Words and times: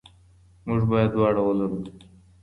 موږ 0.65 0.81
باید 0.91 1.09
دواړه 1.13 1.41
ولرو. 1.43 1.79